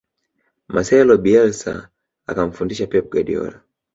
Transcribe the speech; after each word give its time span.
marcelo 0.73 1.15
bielsa 1.25 1.73
akamfundisha 2.31 2.87
pep 2.87 3.05
guardiola 3.11 3.59